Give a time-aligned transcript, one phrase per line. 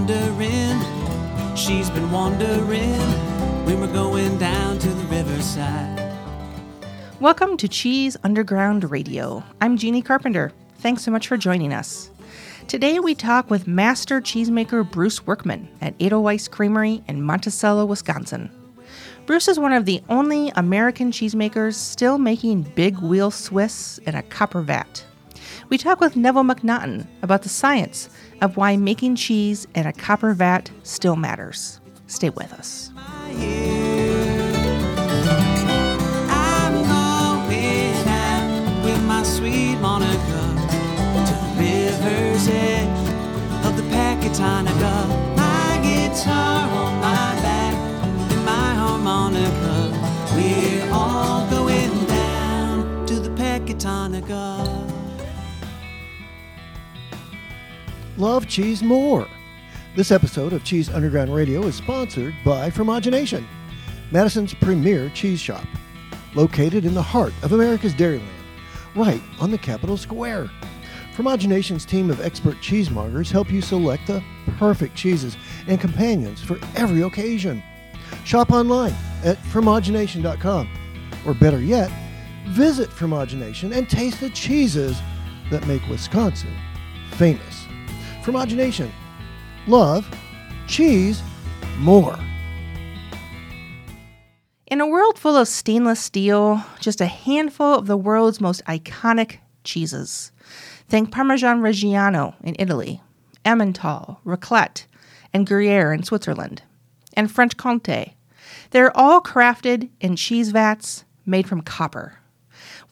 [0.00, 0.80] wondering,
[1.54, 2.98] she's been wondering
[3.66, 6.16] when we're going down to the riverside.
[7.20, 9.44] Welcome to Cheese Underground Radio.
[9.60, 10.52] I'm Jeannie Carpenter.
[10.76, 12.10] Thanks so much for joining us.
[12.66, 18.50] Today we talk with master cheesemaker Bruce Workman at Edelweiss Creamery in Monticello, Wisconsin.
[19.26, 24.22] Bruce is one of the only American cheesemakers still making big wheel Swiss in a
[24.22, 25.04] copper vat.
[25.68, 28.08] We talk with Neville McNaughton about the science
[28.40, 31.80] of why making cheese in a copper vat still matters.
[32.06, 32.90] Stay with us.
[50.32, 54.69] We're all going down to the Pecatonica.
[58.20, 59.26] Love cheese more.
[59.96, 63.46] This episode of Cheese Underground Radio is sponsored by Fromagination,
[64.10, 65.64] Madison's premier cheese shop,
[66.34, 68.28] located in the heart of America's Dairyland,
[68.94, 70.50] right on the Capitol Square.
[71.16, 74.22] Fromagination's team of expert cheesemongers help you select the
[74.58, 77.62] perfect cheeses and companions for every occasion.
[78.26, 80.68] Shop online at fromagination.com,
[81.24, 81.90] or better yet,
[82.48, 85.00] visit Fromagination and taste the cheeses
[85.50, 86.54] that make Wisconsin
[87.12, 87.59] famous.
[88.30, 88.88] Fromagination.
[89.66, 90.08] Love,
[90.68, 91.20] cheese,
[91.78, 92.16] more.
[94.68, 99.38] In a world full of stainless steel, just a handful of the world's most iconic
[99.64, 100.30] cheeses.
[100.88, 103.02] Think Parmesan Reggiano in Italy,
[103.44, 104.86] Emmental, Raclette,
[105.32, 106.62] and Gruyere in Switzerland,
[107.14, 108.12] and French Comté.
[108.70, 112.18] They're all crafted in cheese vats made from copper.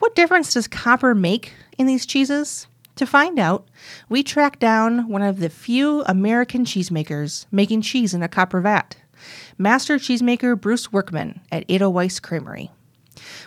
[0.01, 2.67] What difference does copper make in these cheeses?
[2.99, 3.69] To find out,
[4.09, 8.97] we tracked down one of the few American cheesemakers making cheese in a copper vat,
[9.57, 12.73] master cheesemaker Bruce Workman at Edelweiss Creamery.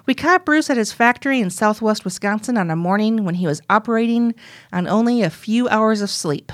[0.06, 3.62] We caught Bruce at his factory in southwest Wisconsin on a morning when he was
[3.70, 4.36] operating
[4.72, 6.54] on only a few hours of sleep.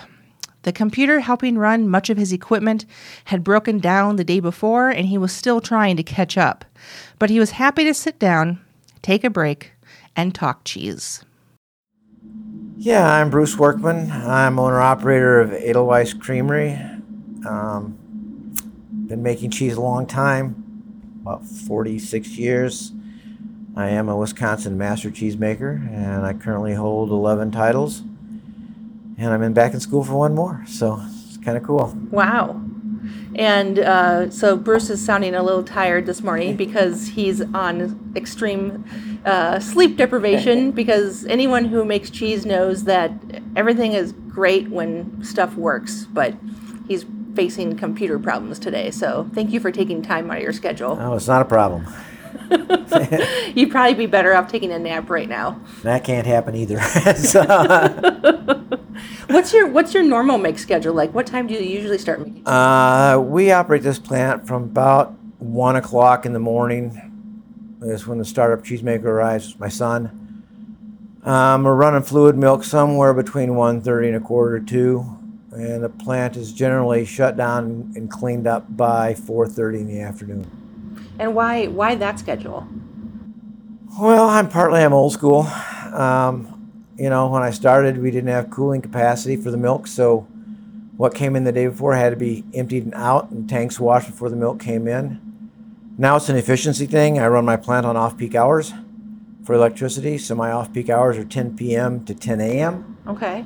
[0.63, 2.88] The computer helping run much of his equipment
[3.25, 6.66] had broken down the day before, and he was still trying to catch up.
[7.19, 8.59] But he was happy to sit down,
[9.03, 9.73] take a break,
[10.16, 11.23] and talk cheese.
[12.79, 14.11] Yeah, I'm Bruce Workman.
[14.11, 16.73] I'm owner operator of Edelweiss Creamery.
[17.43, 17.97] Um,
[19.07, 22.91] been making cheese a long time, about 46 years.
[23.75, 28.01] I am a Wisconsin master cheesemaker, and I currently hold 11 titles.
[29.17, 31.97] And I'm in back in school for one more, so it's kind of cool.
[32.11, 32.61] Wow.
[33.35, 39.16] And uh, so Bruce is sounding a little tired this morning because he's on extreme
[39.27, 40.71] uh, sleep deprivation.
[40.71, 43.11] Because anyone who makes cheese knows that
[43.55, 46.33] everything is great when stuff works, but
[46.88, 47.05] he's
[47.35, 48.89] facing computer problems today.
[48.89, 50.97] So thank you for taking time out of your schedule.
[50.99, 51.85] Oh, it's not a problem.
[53.55, 55.61] You'd probably be better off taking a nap right now.
[55.83, 56.81] That can't happen either.
[57.15, 57.44] so,
[59.27, 61.13] What's your What's your normal make schedule like?
[61.13, 62.47] What time do you usually start making?
[62.47, 67.16] Uh, we operate this plant from about one o'clock in the morning.
[67.81, 69.59] Is when the startup cheesemaker arrives.
[69.59, 70.27] My son.
[71.23, 75.17] Um, we're running fluid milk somewhere between 1.30 and a quarter to two,
[75.51, 81.05] and the plant is generally shut down and cleaned up by 4.30 in the afternoon.
[81.19, 82.67] And why Why that schedule?
[83.99, 85.41] Well, I'm partly I'm old school.
[85.94, 90.27] Um, you know, when I started, we didn't have cooling capacity for the milk, so
[90.95, 94.07] what came in the day before had to be emptied and out, and tanks washed
[94.07, 95.26] before the milk came in.
[95.99, 97.17] Now it's an efficiency thing.
[97.17, 98.73] I run my plant on off-peak hours
[99.43, 102.05] for electricity, so my off-peak hours are 10 p.m.
[102.05, 102.97] to 10 a.m.
[103.07, 103.45] Okay.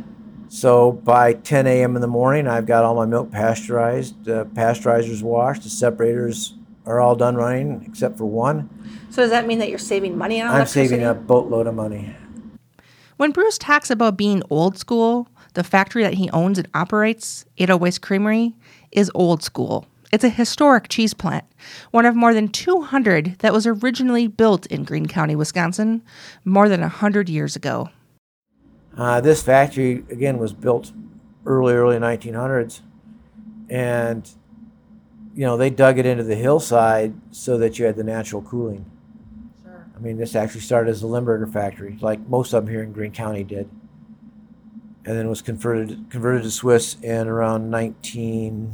[0.50, 1.96] So by 10 a.m.
[1.96, 7.00] in the morning, I've got all my milk pasteurized, uh, pasteurizers washed, the separators are
[7.00, 8.70] all done running except for one.
[9.12, 10.88] So does that mean that you're saving money on I'm electricity?
[10.90, 12.16] saving a boatload of money.
[13.16, 17.98] When Bruce talks about being old school, the factory that he owns and operates, Edelweiss
[17.98, 18.56] Creamery,
[18.92, 19.86] is old school.
[20.12, 21.46] It's a historic cheese plant,
[21.92, 26.02] one of more than 200 that was originally built in Green County, Wisconsin,
[26.44, 27.90] more than 100 years ago.
[28.98, 30.92] Uh, this factory again was built
[31.46, 32.82] early, early 1900s,
[33.70, 34.30] and
[35.34, 38.86] you know they dug it into the hillside so that you had the natural cooling.
[39.64, 39.88] Sure.
[39.96, 42.92] I mean, this actually started as a Limburger factory, like most of them here in
[42.92, 43.70] Green County did,
[45.06, 48.74] and then was converted converted to Swiss in around 19,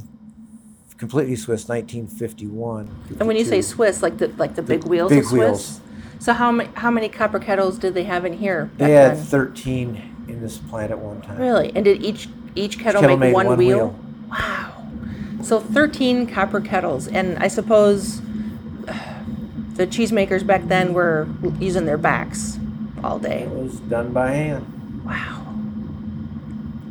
[0.97, 3.17] completely Swiss 1951.
[3.19, 5.39] And when you say Swiss, like the like the big wheels big of Swiss?
[5.39, 5.81] wheels.
[6.19, 8.65] So how many how many copper kettles did they have in here?
[8.77, 9.25] back they had then?
[9.25, 11.39] 13 in this plant at one time.
[11.39, 11.71] Really?
[11.75, 13.77] And did each each kettle, kettle make one, one wheel?
[13.77, 13.99] wheel.
[14.29, 14.73] Wow.
[15.43, 18.19] So 13 copper kettles, and I suppose
[18.87, 19.23] uh,
[19.75, 21.27] the cheesemakers back then were
[21.59, 22.59] using their backs
[23.03, 23.43] all day.
[23.43, 25.03] It was done by hand.
[25.05, 25.43] Wow.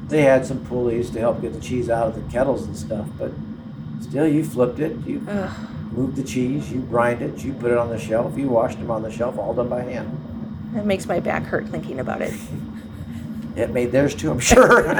[0.08, 3.08] They had some pulleys to help get the cheese out of the kettles and stuff,
[3.18, 3.32] but
[4.00, 5.50] still, you flipped it, you Ugh.
[5.92, 8.90] moved the cheese, you grind it, you put it on the shelf, you washed them
[8.90, 10.10] on the shelf, all done by hand.
[10.76, 12.34] It makes my back hurt thinking about it.
[13.56, 14.82] It made theirs too, I'm sure.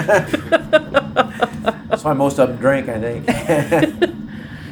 [1.91, 4.15] That's why most of them drink, I think.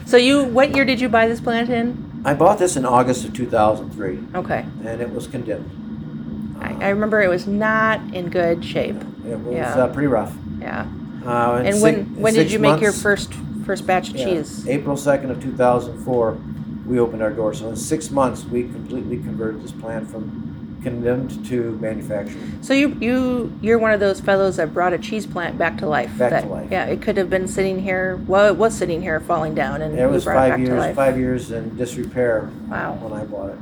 [0.07, 2.23] So you, what year did you buy this plant in?
[2.27, 4.65] I bought this in August of 2003, Okay.
[4.85, 6.57] and it was condemned.
[6.61, 8.97] I, I remember it was not in good shape.
[9.27, 9.75] It was Yeah.
[9.75, 10.33] uh, pretty rough.
[10.61, 10.87] Yeah.
[11.27, 13.33] Uh, And when when did you make your first
[13.65, 14.67] first batch of yeah, cheese?
[14.69, 16.39] April 2nd of 2004,
[16.87, 17.55] we opened our door.
[17.55, 22.59] So in six months, we completely converted this plant from condemned to manufacturing.
[22.63, 25.87] So you you you're one of those fellows that brought a cheese plant back to
[25.89, 26.11] life.
[26.19, 26.69] Back to that- life.
[26.71, 28.21] Yeah, it could have been sitting here.
[28.27, 30.59] Well, it was sitting here falling down, and It you was brought it five back
[30.59, 30.95] to years, life.
[30.95, 32.99] five years in disrepair Wow.
[33.01, 33.59] when I bought it.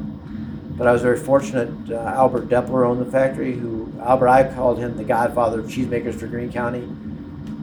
[0.77, 1.69] But I was very fortunate.
[1.89, 3.53] Uh, Albert Deppeler owned the factory.
[3.53, 6.83] Who Albert, I called him the godfather of cheesemakers for Green County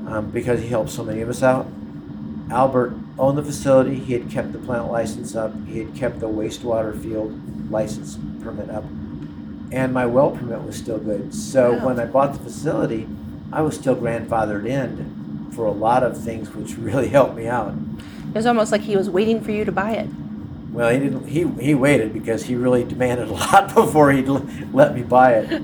[0.07, 1.67] um, because he helped so many of us out.
[2.51, 3.95] Albert owned the facility.
[3.99, 5.53] He had kept the plant license up.
[5.67, 8.83] He had kept the wastewater field license permit up,
[9.71, 11.33] and my well permit was still good.
[11.33, 11.85] So Wow.
[11.87, 13.07] when I bought the facility,
[13.51, 17.73] I was still grandfathered in for a lot of things, which really helped me out.
[18.29, 20.07] It was almost like he was waiting for you to buy it.
[20.71, 21.27] Well, he didn't.
[21.27, 24.27] He he waited because he really demanded a lot before he'd
[24.71, 25.61] let me buy it.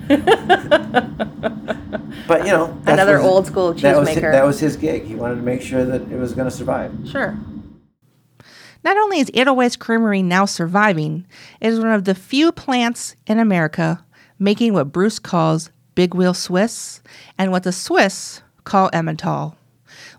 [2.28, 4.32] But you know, Another what- old school That was, cheesemaker.
[4.32, 5.04] that was his gig.
[5.06, 6.92] He wanted to make sure that it was going to survive.
[7.06, 7.38] Sure.
[8.84, 11.26] Not only is Edelweiss Creamery now surviving,
[11.60, 14.04] it is one of the few plants in America
[14.38, 17.02] making what Bruce calls big wheel Swiss
[17.38, 19.56] and what the Swiss call Emmental.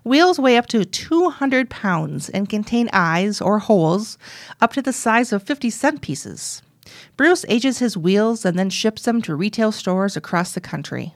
[0.03, 4.17] Wheels weigh up to 200 pounds and contain eyes or holes
[4.59, 6.61] up to the size of 50 cent pieces.
[7.15, 11.13] Bruce ages his wheels and then ships them to retail stores across the country.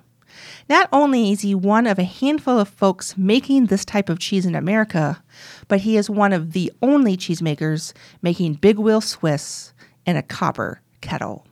[0.70, 4.46] Not only is he one of a handful of folks making this type of cheese
[4.46, 5.24] in America,
[5.68, 9.74] but he is one of the only cheesemakers making Big Wheel Swiss
[10.06, 11.46] in a copper kettle.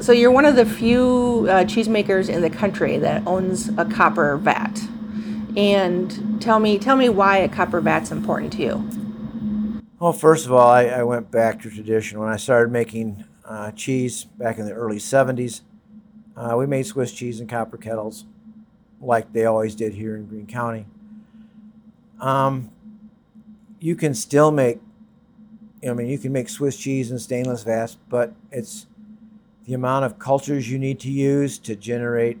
[0.00, 4.36] So you're one of the few uh, cheesemakers in the country that owns a copper
[4.36, 4.80] vat.
[5.56, 8.90] And tell me, tell me why a copper vat's important to you.
[9.98, 12.20] Well, first of all, I, I went back to tradition.
[12.20, 15.62] When I started making uh, cheese back in the early 70s,
[16.38, 18.24] uh, we made Swiss cheese in copper kettles
[19.00, 20.86] like they always did here in Green County.
[22.20, 22.70] Um,
[23.80, 24.80] you can still make,
[25.86, 28.86] I mean, you can make Swiss cheese in stainless vats, but it's
[29.66, 32.38] the amount of cultures you need to use to generate,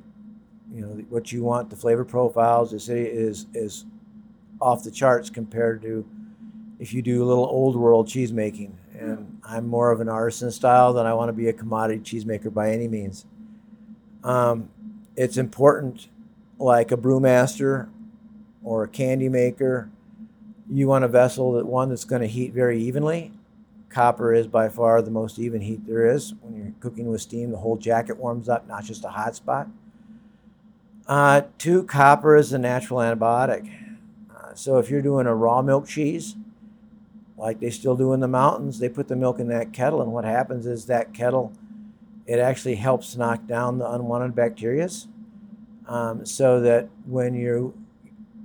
[0.72, 3.84] you know, what you want, the flavor profiles is is is
[4.60, 6.06] off the charts compared to
[6.78, 8.78] if you do a little old world cheese making.
[8.98, 12.52] And I'm more of an artisan style than I want to be a commodity cheesemaker
[12.52, 13.26] by any means.
[14.24, 14.70] Um,
[15.16, 16.08] it's important,
[16.58, 17.88] like a brewmaster
[18.62, 19.90] or a candy maker,
[20.70, 23.32] you want a vessel that one that's going to heat very evenly.
[23.88, 26.34] Copper is by far the most even heat there is.
[26.42, 29.68] When you're cooking with steam, the whole jacket warms up, not just a hot spot.
[31.06, 33.72] Uh, two, copper is a natural antibiotic.
[34.30, 36.36] Uh, so if you're doing a raw milk cheese,
[37.38, 40.12] like they still do in the mountains, they put the milk in that kettle, and
[40.12, 41.52] what happens is that kettle,
[42.28, 44.88] it actually helps knock down the unwanted bacteria,
[45.86, 47.72] um, so that when you're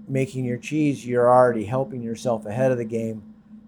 [0.07, 3.21] making your cheese, you're already helping yourself ahead of the game.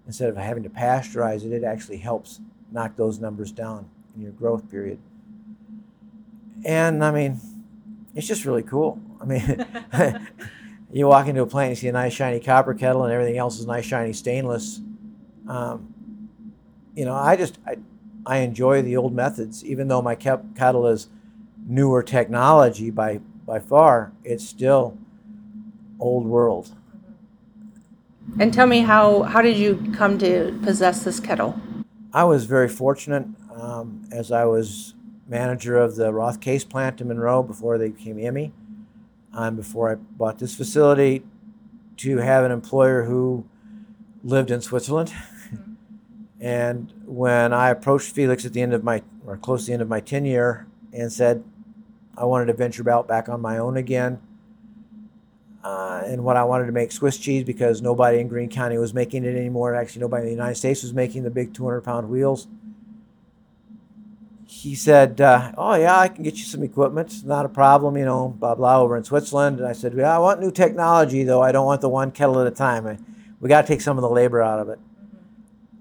[0.06, 2.40] Instead of having to pasteurize it, it actually helps
[2.72, 4.98] knock those numbers down in your growth period.
[6.64, 7.38] And I mean,
[8.14, 8.98] it's just really cool.
[9.20, 9.66] I mean,
[10.92, 13.58] you walk into a plant, you see a nice shiny copper kettle, and everything else
[13.58, 14.80] is nice shiny stainless.
[15.46, 15.92] Um,
[16.94, 17.76] you know, I just I,
[18.26, 21.08] I enjoy the old methods, even though my ke- kettle is
[21.66, 24.12] newer technology by by far.
[24.24, 24.98] It's still
[26.00, 26.74] old world.
[28.40, 31.58] And tell me how how did you come to possess this kettle?
[32.12, 34.94] I was very fortunate um, as I was
[35.28, 38.52] manager of the Roth Käse plant in Monroe before they became Emmi,
[39.32, 41.24] and before I bought this facility,
[41.98, 43.44] to have an employer who
[44.24, 45.12] lived in Switzerland.
[46.40, 49.82] and when I approached Felix at the end of my, or close to the end
[49.82, 51.44] of my tenure, and said
[52.16, 54.20] I wanted to venture out back on my own again,
[55.64, 58.94] uh, and what I wanted to make Swiss cheese because nobody in Green County was
[58.94, 59.74] making it anymore.
[59.74, 62.46] Actually, nobody in the United States was making the big 200 pound wheels.
[64.46, 67.08] He said, uh, Oh, yeah, I can get you some equipment.
[67.12, 69.58] It's not a problem, you know, blah, blah, over in Switzerland.
[69.58, 71.42] And I said, Yeah, I want new technology, though.
[71.42, 72.86] I don't want the one kettle at a time.
[72.86, 72.98] I,
[73.40, 74.78] we got to take some of the labor out of it.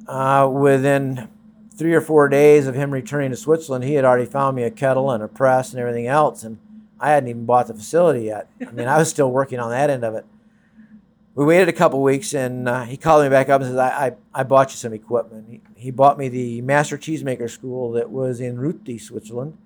[0.08, 1.30] Uh, within
[1.76, 4.72] three or four days of him returning to Switzerland, he had already found me a
[4.72, 6.58] kettle and a press and everything else, and
[7.00, 8.50] I hadn't even bought the facility yet.
[8.66, 10.26] I mean, I was still working on that end of it.
[11.34, 14.08] We waited a couple weeks, and uh, he called me back up and said, I,
[14.08, 15.48] I, I bought you some equipment.
[15.50, 19.58] He, he bought me the Master Cheesemaker School that was in Ruti, Switzerland.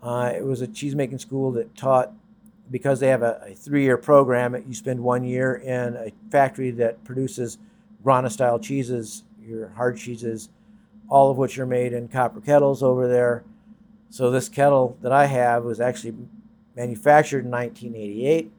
[0.00, 2.12] Uh, it was a cheesemaking school that taught,
[2.70, 6.70] because they have a, a three year program, you spend one year in a factory
[6.70, 7.58] that produces
[8.04, 10.48] Grana style cheeses, your hard cheeses,
[11.08, 13.44] all of which are made in copper kettles over there.
[14.10, 16.14] So this kettle that I have was actually
[16.76, 18.52] manufactured in 1988,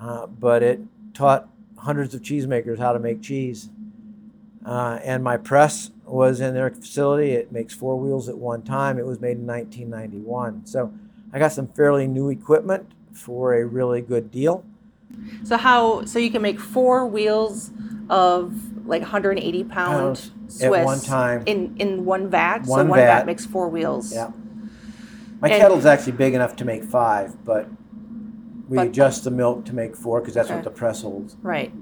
[0.00, 0.80] uh, but it
[1.14, 3.70] taught hundreds of cheesemakers how to make cheese.
[4.64, 7.32] Uh, and my press was in their facility.
[7.32, 8.98] It makes four wheels at one time.
[8.98, 10.66] It was made in 1991.
[10.66, 10.92] So
[11.32, 14.64] I got some fairly new equipment for a really good deal.
[15.44, 16.04] So how?
[16.04, 17.70] So you can make four wheels
[18.08, 18.54] of
[18.86, 21.42] like 180 pound Pounds Swiss at one time.
[21.46, 22.64] in in one vat.
[22.64, 23.18] so One one vat.
[23.20, 23.26] vat.
[23.26, 24.12] makes four wheels.
[24.12, 24.30] Yeah.
[25.40, 27.68] My And- kettle's actually big enough to make five, but
[28.68, 30.56] we But- adjust the milk to make four because that's Okay.
[30.56, 31.36] what the press holds.
[31.42, 31.72] Right.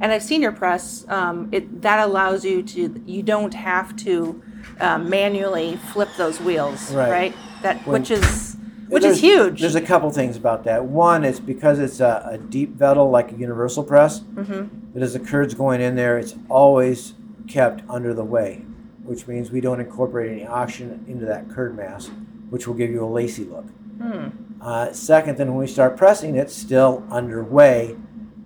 [0.00, 1.04] And I've seen your press.
[1.08, 3.00] Um, it that allows you to.
[3.06, 4.40] You don't have to
[4.80, 6.92] um, manually flip those wheels.
[6.92, 7.32] Right.
[7.62, 8.43] That When- which is
[8.88, 9.60] which There's- is huge.
[9.60, 10.84] There's a couple things about that.
[10.84, 15.00] One is because it's a, a deep vettle like a universal press, Mm-hmm.
[15.02, 17.14] as the curd's going in there, it's always
[17.48, 18.64] kept under the whey,
[19.02, 22.10] which means we don't incorporate any oxygen into that curd mass,
[22.50, 23.66] which will give you a lacy look.
[24.00, 24.28] Hmm.
[24.60, 27.96] Uh, second, then when we start pressing, it's still underway.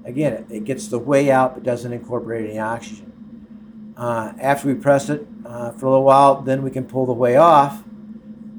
[0.04, 3.94] Again, it, it gets the whey out but doesn't incorporate any oxygen.
[3.96, 7.12] Uh, after we press it uh, for a little while, then we can pull the
[7.12, 7.82] whey off.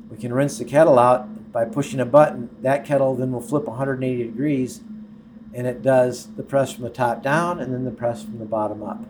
[0.10, 2.50] We can rinse the kettle out by pushing a button.
[2.62, 4.82] That kettle then will flip 180 degrees
[5.54, 8.46] and it does the press from the top down and then the press from the
[8.46, 9.04] bottom up.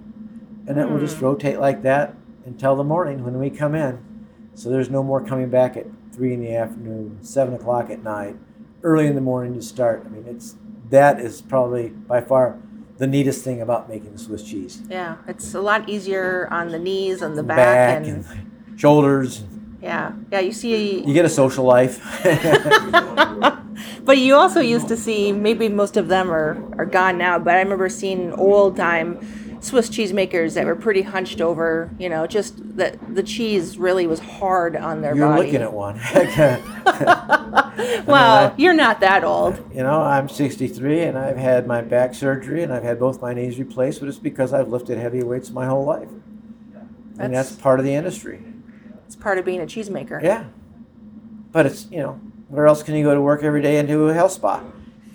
[0.68, 1.26] And it will just hmm.
[1.26, 2.16] rotate like that
[2.46, 4.06] until the morning when we come in.
[4.54, 8.36] So there's no more coming back at three in the afternoon, seven o'clock at night,
[8.84, 10.04] early in the morning to start.
[10.06, 10.56] I mean, it's
[10.90, 12.60] that is probably by far
[12.98, 14.82] the neatest thing about making Swiss cheese.
[14.90, 19.44] yeah, it's a lot easier on the knees and the back, and, and shoulders.
[19.82, 20.40] Yeah, yeah.
[20.40, 22.00] You see, You get a social life.
[24.04, 27.56] But you also used to see, maybe most of them are, are gone now, but
[27.56, 29.20] I remember seeing old time
[29.62, 34.20] Swiss cheesemakers that were pretty hunched over, you know, just that the cheese really was
[34.20, 35.44] hard on their You're body.
[35.44, 35.96] looking at one.
[38.08, 39.64] well, I- you're not that old.
[39.74, 43.34] you know, I'm 63 and I've had my back surgery and I've had both my
[43.34, 46.10] knees replaced, but it's because I've lifted heavy weights my whole life.
[47.20, 48.42] and that's That's- part of the industry.
[49.10, 50.22] It's part of being a cheesemaker.
[50.22, 50.44] Yeah.
[51.52, 54.08] But it's, you know, where else can you go to work every day and do
[54.08, 54.64] a health spa?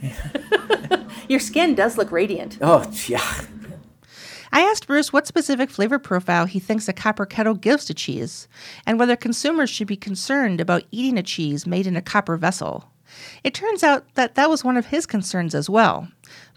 [1.28, 2.58] Your skin does look radiant.
[2.60, 3.22] Oh, yeah.
[4.50, 8.48] I asked Bruce what specific flavor profile he thinks a copper kettle gives to cheese,
[8.84, 12.90] and whether consumers should be concerned about eating a cheese made in a copper vessel.
[13.44, 16.08] It turns out that that was one of his concerns as well,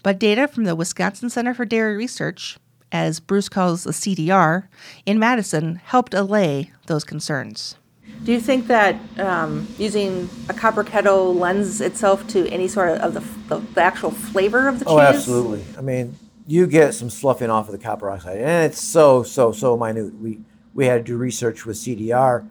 [0.02, 2.58] but data from the Wisconsin Center for Dairy Research,
[2.92, 4.68] as Bruce calls the CDR,
[5.06, 7.76] in Madison helped allay those concerns.
[8.24, 13.14] Do you think that um, using a copper kettle lends itself to any sort of
[13.14, 14.92] the, the, the actual flavor of the cheese?
[14.92, 15.64] Oh, absolutely.
[15.76, 16.16] I mean,
[16.46, 20.14] you get some sloughing off of the copper oxide, and it's so, so, so minute.
[20.14, 20.40] We
[20.74, 22.48] we had to do research with CDR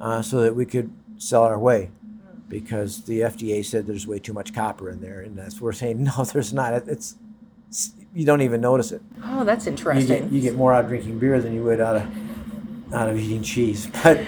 [0.00, 1.90] uh, so that we could sell our whey
[2.48, 6.04] because the FDA said there's way too much copper in there, and that's we're saying
[6.16, 6.72] no, there's not.
[6.72, 7.14] It's, it's
[8.14, 9.02] you don't even notice it.
[9.24, 10.06] Oh, that's You interesting.
[10.24, 13.18] get you get more out of drinking beer than you would out of out of
[13.18, 14.20] eating cheese, but.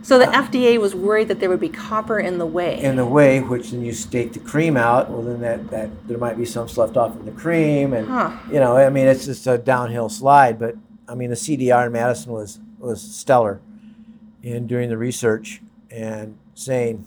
[0.00, 2.80] So the FDA was worried that there would be copper in the whey.
[2.80, 6.16] in the whey, which then you stake the cream out, well then that, that there
[6.16, 8.30] might be some left off in the cream, and Huh.
[8.48, 10.58] you know, I mean, it's just a downhill slide.
[10.58, 10.76] But
[11.08, 13.60] I mean, the CDR in Madison was was stellar
[14.42, 17.04] in doing the research and saying,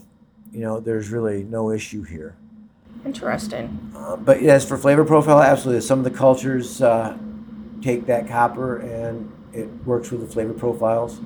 [0.51, 2.35] you know, there's really no issue here.
[3.05, 3.91] Interesting.
[3.95, 7.17] Uh, but as for flavor profile, absolutely, some of the cultures uh,
[7.81, 11.19] take that copper and it works with the flavor profiles.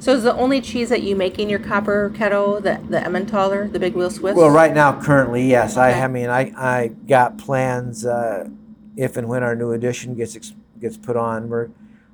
[0.00, 3.66] So is the only cheese that you make in your copper kettle the the Emmentaler,
[3.68, 4.36] the Big Wheel Swiss?
[4.36, 5.76] Well, right now, currently, yes.
[5.76, 6.02] I, Okay.
[6.02, 8.48] I mean, I, I got plans uh,
[8.96, 11.48] if and when our new edition gets ex- gets put on.
[11.48, 11.70] We're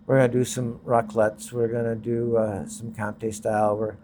[0.06, 1.52] we're gonna do some raclettes.
[1.52, 3.76] We're gonna do uh, some Comte style.
[3.76, 3.96] We're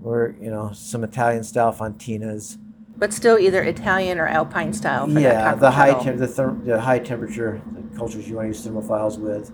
[0.00, 2.56] we're you know some Italian style fontinas.
[3.00, 6.80] But still either Italian or Alpine style for yeah, the high tem- the, therm- the
[6.80, 9.50] high temperature the cultures you want to use thermophiles with.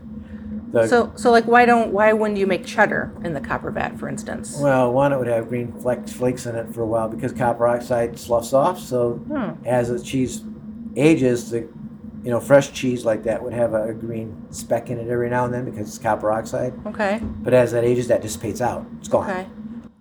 [0.73, 3.99] The, So so like why don't why wouldn't you make cheddar in the copper vat,
[3.99, 4.59] for instance?
[4.61, 7.67] Well, one, it would have green flex, flakes in it for a while because copper
[7.69, 8.81] oxide sloughs off.
[8.81, 9.65] So Hmm.
[9.65, 10.43] as the cheese
[10.97, 11.69] ages, the
[12.25, 15.45] You know, fresh cheese like that would have a, green speck in it every now
[15.45, 16.75] and then because it's copper oxide.
[16.85, 17.21] Okay.
[17.23, 18.85] But as that ages, that dissipates out.
[18.99, 19.31] It's gone.
[19.31, 19.47] Okay.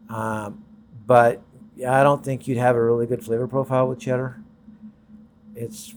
[0.09, 0.63] Um,
[1.05, 1.43] but
[1.75, 4.41] yeah, I don't think you'd have a really good flavor profile with cheddar.
[5.55, 5.93] It's,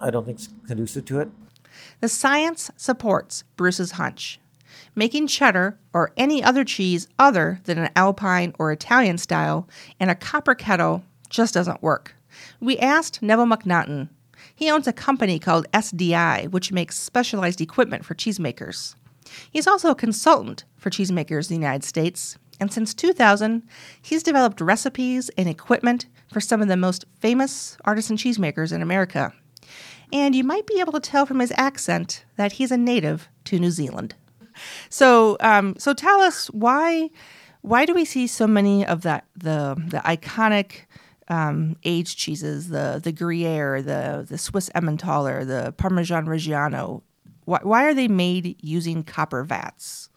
[0.00, 1.28] I don't think it's conducive to it.
[2.00, 4.40] The science supports Bruce's hunch.
[4.94, 9.68] Making cheddar or any other cheese other than an Alpine or Italian style
[10.00, 12.14] in a copper kettle just doesn't work.
[12.60, 14.08] We asked Neville McNaughton.
[14.54, 18.94] He owns a company called SDI, which makes specialized equipment for cheesemakers.
[19.50, 23.62] He's also a consultant for cheesemakers in the United States, and since 2000,
[24.00, 29.32] he's developed recipes and equipment for some of the most famous artisan cheesemakers in America.
[30.12, 33.58] And you might be able to tell from his accent that he's a native to
[33.58, 34.14] New Zealand.
[34.88, 37.10] So, um, so tell us why
[37.62, 40.86] why do we see so many of that the the iconic
[41.28, 47.02] um, aged cheeses, the the Gruyere, the the Swiss Emmentaler, the Parmesan Reggiano?
[47.44, 50.08] Why, why are they made using copper vats?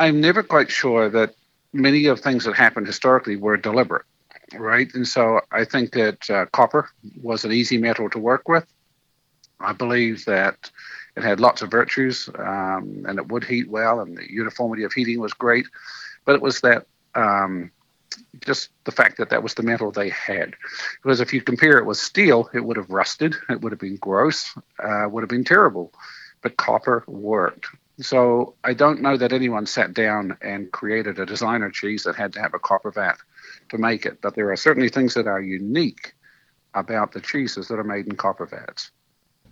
[0.00, 1.34] I'm never quite sure that
[1.74, 4.06] many of things that happened historically were deliberate,
[4.54, 4.88] right?
[4.94, 6.88] And so I think that uh, copper
[7.22, 8.66] was an easy metal to work with.
[9.60, 10.70] I believe that
[11.18, 14.92] it had lots of virtues um, and it would heat well, and the uniformity of
[14.94, 15.66] heating was great.
[16.24, 17.70] But it was that um,
[18.42, 20.56] just the fact that that was the metal they had.
[21.02, 23.96] Because if you compare it with steel, it would have rusted, it would have been
[23.96, 25.92] gross, uh, would have been terrible.
[26.40, 27.66] But copper worked.
[28.00, 32.32] So I don't know that anyone sat down and created a designer cheese that had
[32.34, 33.18] to have a copper vat
[33.70, 34.20] to make it.
[34.22, 36.14] But there are certainly things that are unique
[36.74, 38.90] about the cheeses that are made in copper vats.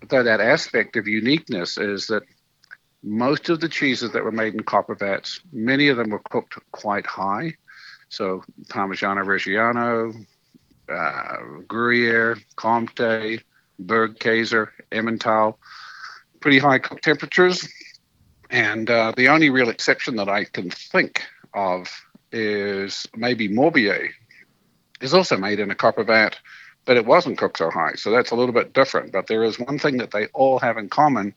[0.01, 2.23] But though that aspect of uniqueness is that
[3.03, 6.59] most of the cheeses that were made in copper vats, many of them were cooked
[6.73, 7.55] quite high.
[8.09, 10.15] So Parmigiano Reggiano,
[10.89, 13.43] uh, Gruyere, Comté,
[13.83, 15.57] Bergkäse, Emmental,
[16.41, 17.69] pretty high temperatures.
[18.51, 21.23] And uh, the only real exception that I can think
[21.55, 21.89] of
[22.33, 24.09] is maybe Morbier
[25.01, 26.39] is also made in a copper vat,
[26.85, 27.93] but it wasn't cooked so high.
[27.95, 29.13] So that's a little bit different.
[29.13, 31.35] But there is one thing that they all have in common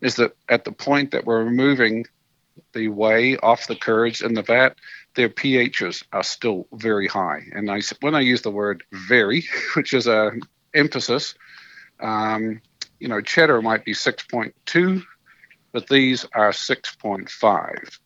[0.00, 2.06] is that at the point that we're removing
[2.72, 4.76] the whey off the curds in the vat,
[5.14, 7.42] their pHs are still very high.
[7.52, 10.32] And I, when I use the word very, which is a
[10.74, 11.34] emphasis,
[12.00, 12.60] um,
[12.98, 15.02] you know, cheddar might be 6.2
[15.72, 17.98] but these are 6.5.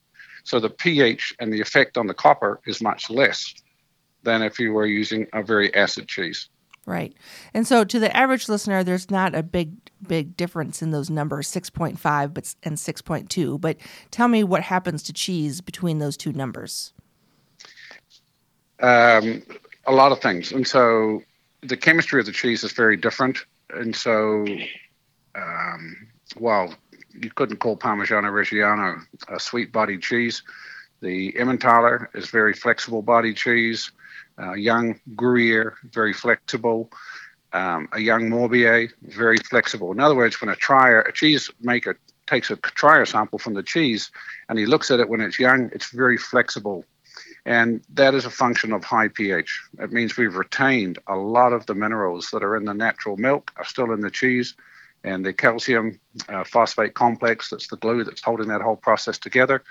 [0.44, 3.55] So the pH and the effect on the copper is much less
[4.22, 6.48] than if you were using a very acid cheese.
[6.87, 7.14] Right.
[7.55, 9.72] And so to the average listener, there's not a big,
[10.07, 13.61] big difference in those numbers, 6.5 but, and 6.2.
[13.61, 13.79] But
[14.11, 16.92] tell me what happens to cheese between those two numbers.
[18.81, 19.42] Um,
[19.87, 20.53] a lot of things.
[20.53, 21.22] And so
[21.62, 23.38] the chemistry of the cheese is very different.
[23.70, 24.46] And so,
[25.35, 25.96] um,
[26.37, 26.74] well,
[27.20, 30.42] you couldn't call Parmigiano Reggiano a sweet bodied cheese.
[31.00, 33.90] The Emmentaler is very flexible bodied cheese.
[34.38, 36.90] Uh, young Gruyere, very flexible.
[37.53, 39.92] Um, a young Morbier, very flexible.
[39.92, 43.62] In other words, when a trier, a cheese maker takes a trier sample from the
[43.62, 44.11] cheese
[44.48, 46.85] and he looks at it when it's young, it's very flexible.
[47.46, 49.62] And that is a function of high pH.
[49.79, 53.53] It means we've retained a lot of the minerals that are in the natural milk
[53.57, 54.55] are still in the cheese
[55.04, 59.62] and the calcium uh, phosphate complex, that's the glue that's holding that whole process together,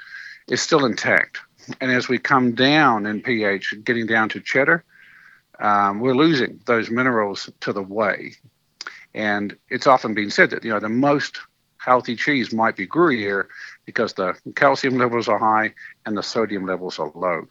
[0.48, 1.40] is still intact.
[1.82, 4.84] And as we come down in pH, getting down to cheddar,
[5.60, 8.34] um, we're losing those minerals to the whey.
[9.14, 11.40] And it's often been said that you know the most
[11.78, 13.48] healthy cheese might be Gruyere
[13.86, 15.74] because the calcium levels are high
[16.06, 17.48] and the sodium levels are low.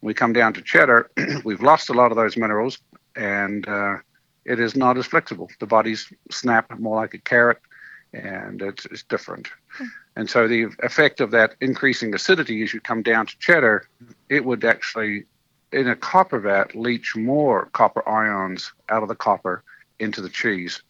[0.00, 1.10] When we come down to cheddar,
[1.44, 2.78] we've lost a lot of those minerals,
[3.16, 3.96] and uh,
[4.44, 5.50] it is not as flexible.
[5.60, 7.58] The bodies snap more like a carrot,
[8.12, 9.48] and it's, it's different.
[9.68, 9.84] Hmm.
[10.16, 13.88] And so the effect of that increasing acidity as you come down to cheddar,
[14.28, 15.24] it would actually,
[15.72, 19.62] in a copper vat, leach more copper ions out of the copper
[19.98, 20.82] into the cheese.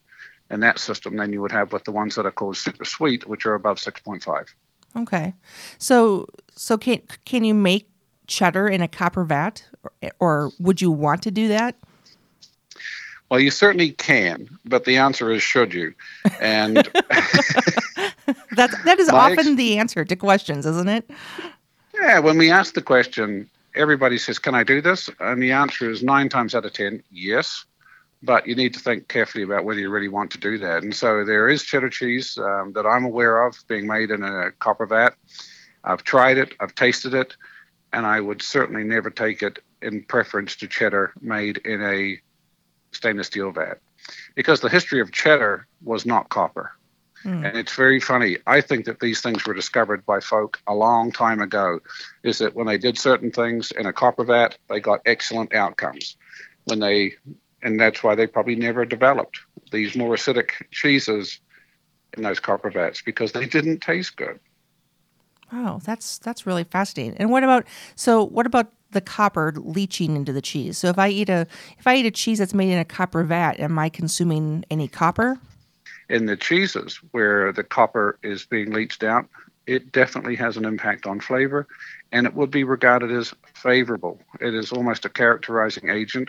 [0.51, 3.27] And that system then you would have with the ones that are called super sweet,
[3.27, 4.47] which are above 6.5.
[4.97, 5.35] Okay.
[5.79, 7.89] So so can can you make
[8.27, 11.77] cheddar in a copper vat or, or would you want to do that?
[13.33, 15.95] Well, you certainly can, but the answer is should you?
[16.39, 16.77] And
[18.51, 21.11] that's that is often ex- the answer to questions, isn't it?
[21.95, 25.91] Yeah, when we ask the question, everybody says, "Can I do this?" And the answer
[25.91, 27.65] is nine times out of ten, yes.
[28.23, 30.83] But you need to think carefully about whether you really want to do that.
[30.83, 34.51] And so there is cheddar cheese um, that I'm aware of being made in a
[34.59, 35.15] copper vat.
[35.85, 37.35] I've tried it, I've tasted it,
[37.95, 42.21] and I would certainly never take it in preference to cheddar made in a
[42.93, 43.79] stainless steel vat.
[44.35, 46.73] because the history of cheddar was not copper.
[47.23, 47.45] Hmm.
[47.45, 48.39] And it's very funny.
[48.47, 51.79] I think that these things were discovered by folk a long time ago.
[52.25, 56.17] Is that when they did certain things in a copper vat, they got excellent outcomes.
[56.65, 57.15] When they,
[57.63, 59.39] and that's why they probably never developed
[59.71, 61.41] these more acidic cheeses
[62.17, 64.39] in those copper vats because they didn't taste good.
[65.53, 67.17] Wow, that's that's really fascinating.
[67.19, 70.79] And what about so what about the copper leaching into the cheese?
[70.79, 71.47] So if I eat a
[71.79, 74.89] if I eat a cheese that's made in a copper vat, am I consuming any
[74.89, 75.39] copper?
[76.09, 79.27] In the cheeses where the copper is being leached out,
[79.67, 81.67] it definitely has an impact on flavor
[82.11, 84.21] and it would be regarded as favorable.
[84.41, 86.29] It is almost a characterizing agent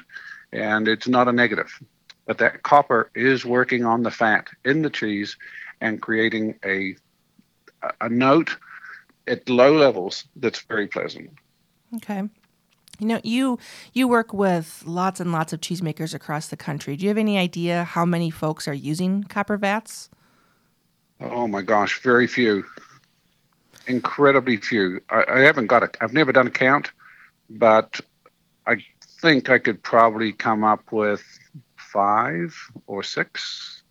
[0.52, 1.72] and it's not a negative.
[2.26, 5.36] But that copper is working on the fat in the cheese
[5.82, 6.96] and creating a
[8.00, 8.56] a note
[9.28, 11.30] at low levels that's very pleasant.
[11.96, 12.24] Okay.
[13.04, 13.60] You know, you
[13.92, 16.96] you work with lots and lots of cheesemakers across the country.
[16.96, 20.10] Do you have any idea how many folks are using copper vats?
[21.20, 22.64] Oh my gosh, very few.
[23.88, 25.02] Incredibly few.
[25.10, 25.90] I, I haven't got a.
[26.00, 26.94] I've never done a count,
[27.50, 28.00] but
[28.68, 31.24] I think I could probably come up with
[31.76, 32.56] five
[32.88, 33.84] or six.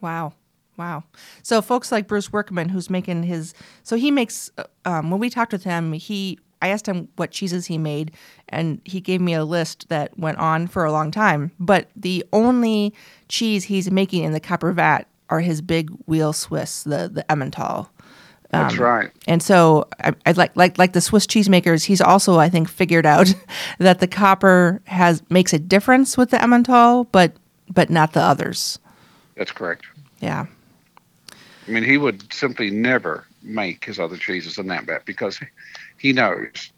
[0.00, 0.32] Wow.
[0.78, 1.04] Wow.
[1.42, 5.30] So folks like Bruce Workman, who's making his, so he makes, uh, um, when we
[5.30, 8.12] talked with him, he, I asked him what cheeses he made,
[8.48, 11.52] and he gave me a list that went on for a long time.
[11.60, 12.94] But the only
[13.28, 17.88] cheese he's making in the copper vat are his big wheel Swiss, the the Emmental.
[18.50, 19.10] That's um, right.
[19.26, 21.84] And so I, I like like like the Swiss cheesemakers.
[21.84, 23.34] He's also I think figured out
[23.78, 27.34] that the copper has makes a difference with the Emmental, but
[27.68, 28.78] but not the others.
[29.36, 29.84] That's correct.
[30.20, 30.46] Yeah.
[31.66, 35.38] I mean, he would simply never make his other cheeses in that vat because
[35.98, 36.72] he knows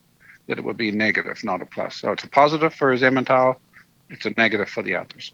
[0.47, 1.97] that it would be negative, not a plus.
[1.97, 3.57] So it's a positive for his Emmental.
[4.11, 5.33] It's a negative for the others.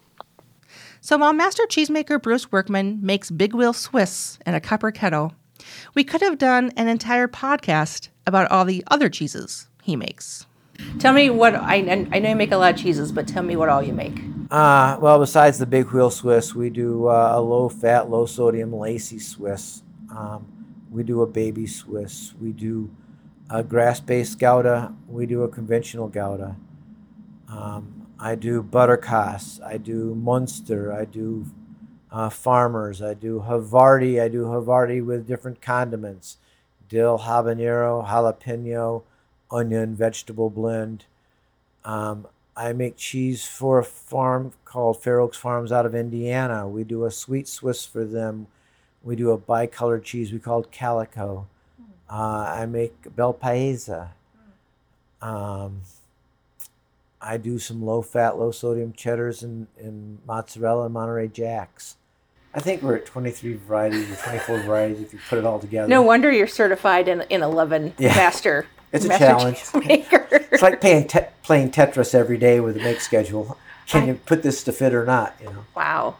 [1.01, 5.33] So while master cheesemaker Bruce Workman makes Big Wheel Swiss in a copper kettle,
[5.93, 10.45] we could have done an entire podcast about all the other cheeses he makes.
[10.99, 13.55] Tell me what I I know you make a lot of cheeses, but tell me
[13.55, 14.17] what all you make.
[14.49, 18.73] Uh, well, besides the big wheel Swiss, we do uh, a low fat, low sodium
[18.73, 19.83] lacy Swiss.
[20.15, 20.47] Um,
[20.93, 22.33] we do a baby Swiss.
[22.39, 22.91] We do
[23.49, 24.93] a grass based Gouda.
[25.09, 26.55] We do a conventional Gouda.
[27.49, 29.61] Um, I do Butterkäse.
[29.61, 30.93] I do Munster.
[30.93, 31.47] I do
[32.11, 33.01] uh, Farmers.
[33.01, 34.21] I do Havarti.
[34.21, 36.37] I do Havarti with different condiments
[36.87, 39.01] dill, habanero, jalapeno,
[39.49, 41.05] onion, vegetable blend.
[41.83, 46.67] Um, I make cheese for a farm called Fair Oaks Farms out of Indiana.
[46.67, 48.45] We do a sweet Swiss for them.
[49.03, 51.47] We do a bicolored cheese we call it Calico.
[52.09, 53.89] Uh, I make Bel Paese.
[55.21, 55.81] Um,
[57.21, 61.95] I do some low fat, low sodium cheddars and, and mozzarella and Monterey Jacks.
[62.53, 65.87] I think we're at 23 varieties or 24 varieties if you put it all together.
[65.87, 68.15] No wonder you're certified in in 11 Yeah.
[68.15, 68.67] master.
[68.91, 69.63] It's a master challenge.
[70.53, 73.57] It's like playing, te- playing Tetris every day with a make schedule.
[73.87, 75.35] Can you put this to fit or not?
[75.41, 75.65] You know.
[75.75, 76.17] Wow.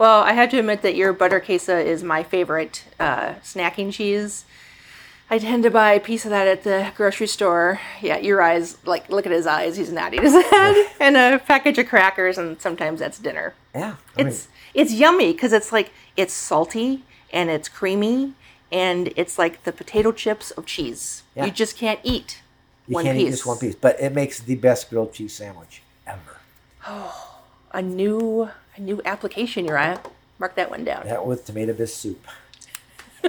[0.00, 4.46] Well, I have to admit that your Butterkäse is my favorite uh, snacking cheese.
[5.28, 7.78] I tend to buy a piece of that at the grocery store.
[8.00, 9.76] Yeah, your eyes, like, look at his eyes.
[9.76, 10.86] He's nodding his head.
[10.98, 13.52] and a package of crackers, and sometimes that's dinner.
[13.74, 13.96] Yeah.
[14.16, 18.32] I mean, It's it's yummy because it's like it's salty and it's creamy
[18.72, 21.24] and it's like the potato chips of cheese.
[21.36, 21.44] Yeah.
[21.44, 22.40] You just can't eat
[22.88, 23.28] you one can't piece.
[23.28, 26.38] eat just one piece, but it makes the best grilled cheese sandwich ever.
[26.88, 27.36] Oh,
[27.72, 28.48] a new
[28.80, 30.00] new application, Uriah.
[30.38, 31.06] Mark that one down.
[31.06, 32.26] That with tomato bisque soup.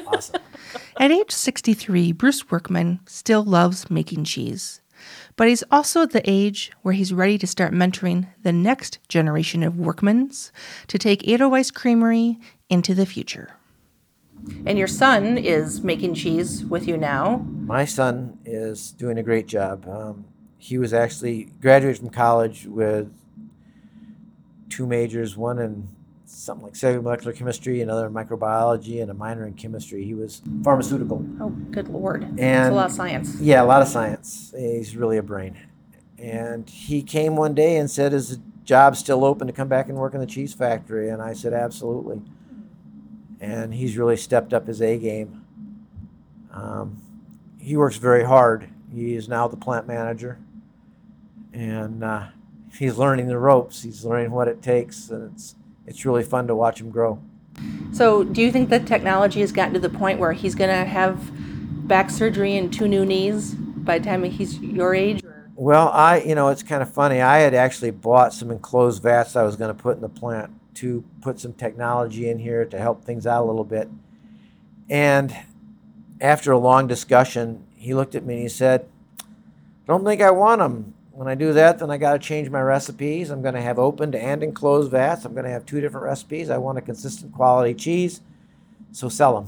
[0.07, 0.41] Awesome.
[0.99, 4.81] At age 63, Bruce Workman still loves making cheese.
[5.35, 9.63] But he's also at the age where he's ready to start mentoring the next generation
[9.63, 10.51] of workmans
[10.87, 12.37] to take Edelweiss Creamery
[12.69, 13.55] into the future.
[14.65, 17.37] And your son is making cheese with you now.
[17.65, 19.87] My son is doing a great job.
[19.87, 20.25] Um,
[20.57, 23.11] he was actually graduated from college with
[24.71, 25.87] two majors, one in
[26.25, 30.03] something like cellular molecular chemistry, another in microbiology, and a minor in chemistry.
[30.03, 31.25] He was pharmaceutical.
[31.39, 32.37] Oh, good lord.
[32.37, 33.39] That's a lot of science.
[33.39, 34.53] Yeah, a lot of science.
[34.57, 35.57] He's really a brain.
[36.17, 39.89] And he came one day and said, Is the job still open to come back
[39.89, 41.09] and work in the cheese factory?
[41.09, 42.21] And I said, Absolutely.
[43.39, 45.45] And he's really stepped up his A game.
[46.51, 47.01] Um,
[47.59, 48.69] he works very hard.
[48.93, 50.39] He is now the plant manager.
[51.53, 52.27] And uh,
[52.77, 55.09] he's learning the ropes, he's learning what it takes.
[55.09, 55.55] And it's,
[55.85, 57.19] it's really fun to watch him grow.
[57.91, 60.85] So, do you think that technology has gotten to the point where he's going to
[60.85, 61.19] have
[61.87, 65.21] back surgery and two new knees by the time he's your age?
[65.55, 67.21] Well, I, you know, it's kind of funny.
[67.21, 70.51] I had actually bought some enclosed vats I was going to put in the plant
[70.75, 73.89] to put some technology in here to help things out a little bit.
[74.89, 75.35] And
[76.19, 78.87] after a long discussion, he looked at me and he said,
[79.19, 79.23] "I
[79.87, 80.93] Don't think I want them.
[81.21, 83.29] When I do that, then I got to change my recipes.
[83.29, 85.23] I'm going to have opened and enclosed vats.
[85.23, 86.49] I'm going to have two different recipes.
[86.49, 88.21] I want a consistent quality cheese,
[88.91, 89.45] so sell them.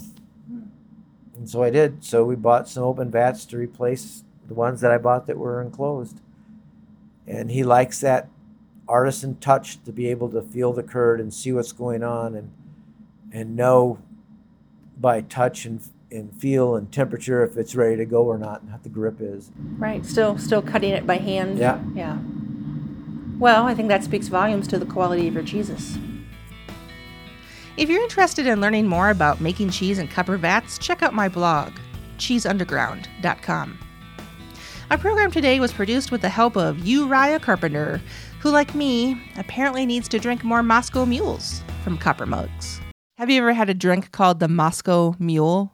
[0.48, 0.62] Hmm.
[1.36, 2.04] And so I did.
[2.06, 5.64] So we bought some open vats to replace the ones that I bought that were
[5.64, 6.22] enclosed.
[7.26, 8.30] And he likes that
[8.88, 12.52] artisan touch to be able to feel the curd and see what's going on and
[13.32, 13.98] and know
[14.96, 15.82] by touch and
[16.14, 19.18] and feel and temperature if it's ready to go or not and how the grip
[19.20, 19.52] is.
[19.78, 20.06] Right.
[20.06, 21.58] Still still cutting it by hand.
[21.58, 21.82] Yeah.
[21.94, 22.20] Yeah.
[23.40, 25.98] Well, I think that speaks volumes to the quality of your cheeses.
[27.76, 31.28] If you're interested in learning more about making cheese in copper vats, check out my
[31.28, 31.74] blog,
[32.18, 33.80] cheeseunderground.com.
[34.92, 38.00] Our program today was produced with the help of Uriah Carpenter,
[38.42, 42.80] who, like me, apparently needs to drink more Moscow mules from copper mugs.
[43.18, 45.72] Have you ever had a drink called the Moscow Mule?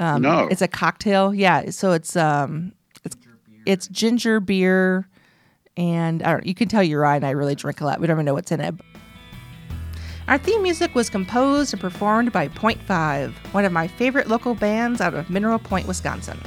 [0.00, 0.48] Um, No.
[0.50, 1.32] It's a cocktail.
[1.32, 1.70] Yeah.
[1.70, 2.72] So it's um,
[3.04, 3.16] it's
[3.66, 5.06] it's ginger beer,
[5.76, 8.00] and I don't, you can tell Uriah and I really drink a lot.
[8.00, 8.74] We don't even know what's in it.
[10.26, 14.54] Our theme music was composed and performed by Point Five, one of my favorite local
[14.54, 16.40] bands out of Mineral Point, Wisconsin.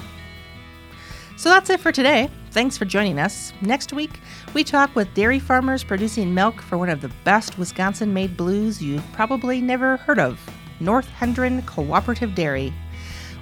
[1.36, 2.30] So that's it for today.
[2.52, 3.52] Thanks for joining us.
[3.62, 4.20] Next week,
[4.54, 8.82] we talk with dairy farmers producing milk for one of the best Wisconsin made blues
[8.82, 10.40] you've probably never heard of
[10.80, 12.74] North Hendren Cooperative Dairy.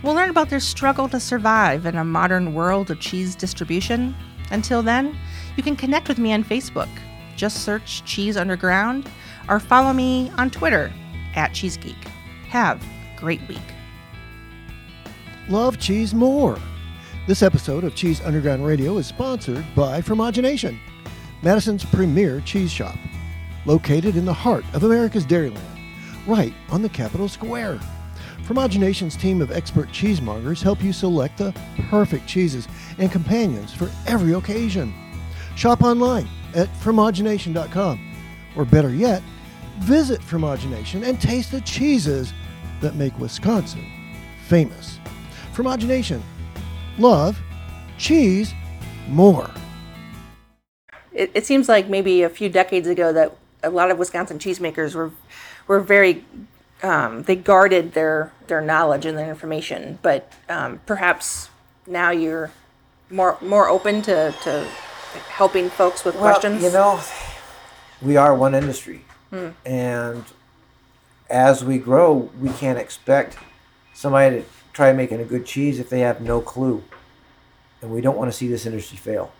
[0.03, 4.15] We'll learn about their struggle to survive in a modern world of cheese distribution.
[4.49, 5.15] Until then,
[5.55, 6.89] you can connect with me on Facebook.
[7.35, 9.07] Just search Cheese Underground
[9.47, 10.91] or follow me on Twitter
[11.35, 12.03] at CheeseGeek.
[12.47, 13.59] Have a great week.
[15.49, 16.57] Love cheese more.
[17.27, 20.79] This episode of Cheese Underground Radio is sponsored by Fromagination,
[21.43, 22.97] Madison's premier cheese shop,
[23.65, 25.61] located in the heart of America's Dairyland,
[26.25, 27.79] right on the Capitol Square.
[28.51, 31.55] Fromagination's team of expert cheesemongers help you select the
[31.89, 34.93] perfect cheeses and companions for every occasion.
[35.55, 38.13] Shop online at fromagination.com,
[38.57, 39.23] or better yet,
[39.79, 42.33] visit Fromagination and taste the cheeses
[42.81, 43.89] that make Wisconsin
[44.47, 44.99] famous.
[45.53, 46.21] Fromagination.
[46.97, 47.39] Love,
[47.97, 48.53] cheese,
[49.07, 49.49] more.
[51.13, 53.33] It, it seems like maybe a few decades ago that
[53.63, 55.11] a lot of Wisconsin cheesemakers were
[55.67, 56.25] were very
[56.83, 61.49] um, they guarded their their knowledge and their information, but um, perhaps
[61.87, 62.51] now you're
[63.09, 64.67] more more open to, to
[65.29, 66.63] helping folks with Well, questions.
[66.63, 66.99] you know,
[68.01, 69.01] we are one industry,
[69.65, 70.23] and
[71.29, 73.37] as we grow, we can't expect
[73.93, 76.83] somebody to try making a good cheese if they have no clue,
[77.81, 79.31] and we don't want to see this industry fail.